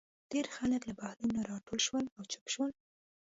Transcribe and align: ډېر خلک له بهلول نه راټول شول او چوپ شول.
ډېر 0.31 0.45
خلک 0.55 0.81
له 0.85 0.93
بهلول 0.99 1.31
نه 1.37 1.41
راټول 1.51 1.79
شول 1.87 2.05
او 2.15 2.21
چوپ 2.31 2.45
شول. 2.53 2.71